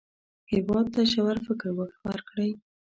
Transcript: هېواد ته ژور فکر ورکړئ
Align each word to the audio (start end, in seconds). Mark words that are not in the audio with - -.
هېواد 0.51 0.85
ته 0.93 1.01
ژور 1.11 1.37
فکر 1.45 1.69
ورکړئ 2.09 2.51